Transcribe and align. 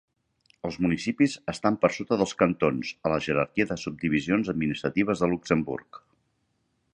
Els 0.67 0.77
municipis 0.85 1.35
estan 1.51 1.77
per 1.83 1.91
sota 1.97 2.17
dels 2.21 2.33
cantons 2.39 2.93
a 3.09 3.11
la 3.13 3.19
jerarquia 3.27 3.67
de 3.73 3.77
subdivisions 3.83 4.51
administratives 4.55 5.23
de 5.25 5.31
Luxemburg. 5.35 6.03